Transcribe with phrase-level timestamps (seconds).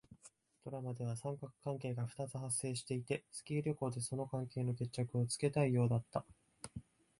[0.65, 6.25] ドラマでは三角関係が二つ発生していて、スキー旅行でその関係の決着をつけたいようだった。